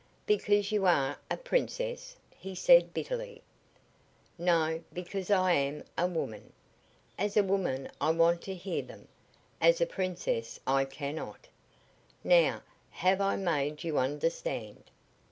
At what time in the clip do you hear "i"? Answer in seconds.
5.29-5.51, 8.01-8.09, 10.65-10.85, 13.21-13.35